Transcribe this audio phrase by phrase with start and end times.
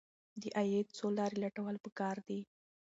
[0.41, 2.39] د عاید څو لارې لټول پکار دي.